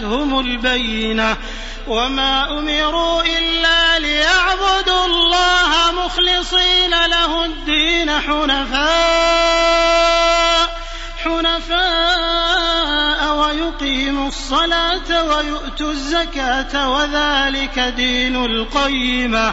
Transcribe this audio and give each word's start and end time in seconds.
جاءتهم 0.00 0.40
البينة 0.40 1.36
وما 1.86 2.58
أمروا 2.58 3.22
إلا 3.22 3.98
ليعبدوا 3.98 5.06
الله 5.06 5.92
مخلصين 6.04 6.90
له 6.90 7.44
الدين 7.44 8.10
حنفاء 8.10 8.82
حنفاء 11.24 12.82
ويقيموا 13.36 14.28
الصلاة 14.28 15.24
ويؤتوا 15.24 15.90
الزكاة 15.90 16.90
وذلك 16.90 17.78
دين 17.78 18.44
القيمة 18.44 19.52